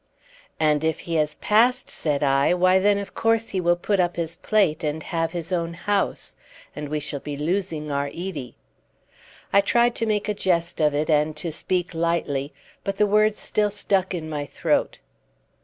[0.59, 4.15] "And if he has passed," said I, "why, then of course he will put up
[4.15, 6.35] his plate and have his own house,
[6.75, 8.55] and we shall be losing our Edie."
[9.53, 12.51] I tried to make a jest of it and to speak lightly,
[12.83, 14.97] but the words still stuck in my throat.